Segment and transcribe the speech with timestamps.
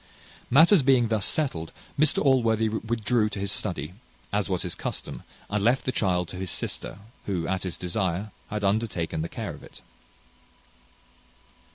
[0.49, 3.93] Matters being thus settled, Mr Allworthy withdrew to his study,
[4.33, 8.31] as was his custom, and left the child to his sister, who, at his desire,
[8.49, 9.81] had undertaken the care of it.